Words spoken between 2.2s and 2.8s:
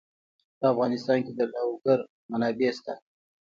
منابع